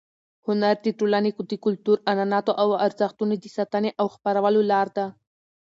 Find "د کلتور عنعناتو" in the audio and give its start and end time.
1.49-2.51